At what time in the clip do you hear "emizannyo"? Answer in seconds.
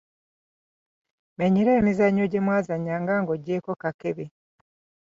1.79-2.25